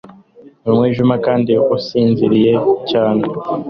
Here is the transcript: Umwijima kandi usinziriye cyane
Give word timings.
Umwijima 0.67 1.15
kandi 1.25 1.53
usinziriye 1.75 2.53
cyane 2.91 3.23